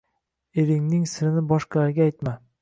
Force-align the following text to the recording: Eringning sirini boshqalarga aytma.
Eringning 0.63 1.03
sirini 1.11 1.45
boshqalarga 1.53 2.09
aytma. 2.09 2.35